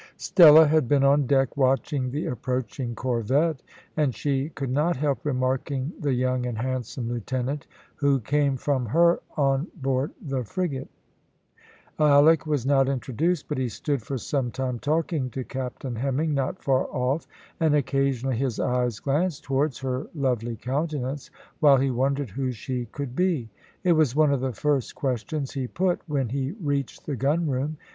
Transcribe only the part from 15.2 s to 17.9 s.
to Captain Hemming not far off, and